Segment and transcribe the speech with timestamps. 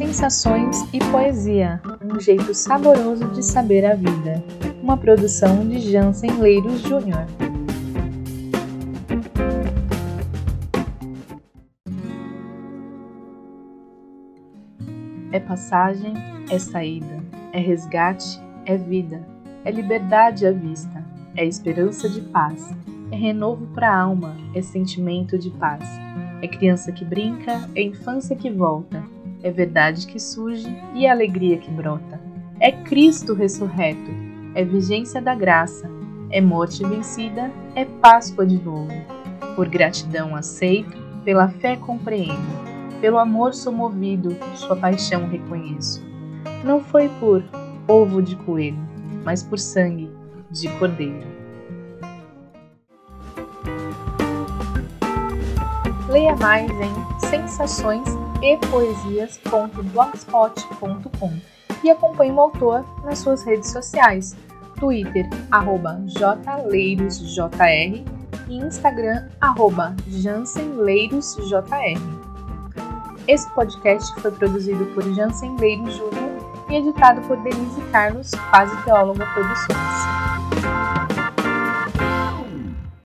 [0.00, 4.42] Sensações e Poesia, um jeito saboroso de saber a vida.
[4.82, 7.26] Uma produção de Jansen Leiros Júnior.
[15.30, 16.14] É passagem,
[16.50, 17.22] é saída,
[17.52, 19.22] é resgate, é vida,
[19.66, 21.04] é liberdade à vista,
[21.36, 22.74] é esperança de paz,
[23.10, 25.84] é renovo para a alma, é sentimento de paz.
[26.40, 29.04] É criança que brinca, é infância que volta,
[29.42, 32.20] é verdade que surge e alegria que brota.
[32.58, 34.10] É Cristo ressurreto,
[34.54, 35.90] é vigência da graça,
[36.30, 38.92] é morte vencida, é Páscoa de novo.
[39.56, 46.04] Por gratidão aceito, pela fé compreendo, pelo amor sou movido, sua paixão reconheço.
[46.64, 47.42] Não foi por
[47.88, 48.78] ovo de coelho,
[49.24, 50.10] mas por sangue
[50.50, 51.26] de cordeiro.
[56.08, 58.04] Leia mais em sensações
[58.42, 61.32] e poesias.blogspot.com
[61.82, 64.34] e acompanhe o autor nas suas redes sociais,
[64.78, 67.50] Twitter, arroba jleirosjr
[68.48, 71.64] e Instagram, arroba jansenleirosjr.
[73.28, 76.30] Esse podcast foi produzido por Jansen Leiros Júnior
[76.68, 80.29] e editado por Denise Carlos, quase teóloga produções.